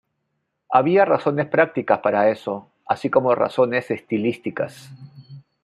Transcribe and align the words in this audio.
Había 0.71 1.05
razones 1.05 1.45
prácticas 1.45 1.99
para 1.99 2.31
eso, 2.31 2.71
así 2.87 3.11
como 3.11 3.35
razones 3.35 3.91
estilísticas. 3.91 4.89